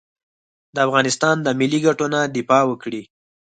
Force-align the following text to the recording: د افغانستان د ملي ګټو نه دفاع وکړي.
د 0.73 0.75
افغانستان 0.87 1.35
د 1.41 1.47
ملي 1.59 1.79
ګټو 1.85 2.05
نه 2.13 2.19
دفاع 2.35 2.63
وکړي. 2.67 3.01